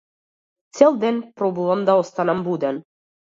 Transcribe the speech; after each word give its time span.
Цел 0.77 0.93
ден 1.03 1.15
пробувам 1.35 1.81
да 1.85 1.93
останам 1.95 2.43
буден. 2.43 2.83